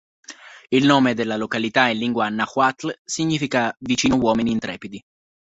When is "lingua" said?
1.99-2.27